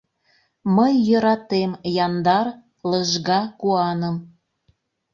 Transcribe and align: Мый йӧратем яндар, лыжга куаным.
Мый 0.75 0.93
йӧратем 1.07 1.71
яндар, 2.05 2.47
лыжга 2.89 3.41
куаным. 3.59 4.15